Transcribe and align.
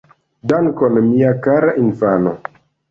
Dankon. 0.51 0.97
Mia 1.11 1.33
kara 1.47 1.79
infano 1.87 2.37